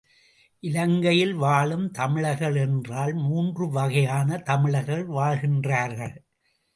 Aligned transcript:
இலங்கையில் 0.59 1.33
வாழும் 1.33 1.91
தமிழர்கள் 1.91 2.55
என்றால் 2.55 3.13
மூன்று 3.13 3.69
வகையான 3.69 4.37
தமிழர்கள் 4.37 5.07
வாழ்கின்றார்கள். 5.07 6.15